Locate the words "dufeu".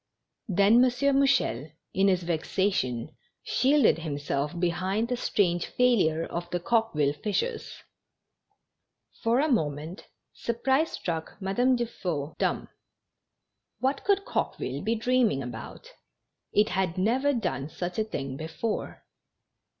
11.77-12.33